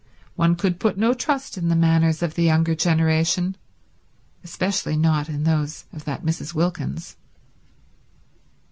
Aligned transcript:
One 0.35 0.55
could 0.55 0.79
put 0.79 0.97
no 0.97 1.13
trust 1.13 1.59
in 1.59 1.69
the 1.69 1.75
manners 1.75 2.23
of 2.23 2.33
the 2.33 2.41
younger 2.41 2.73
generation; 2.73 3.55
especially 4.43 4.97
not 4.97 5.29
in 5.29 5.43
those 5.43 5.85
of 5.93 6.05
that 6.05 6.25
Mrs. 6.25 6.55
Wilkins. 6.55 7.17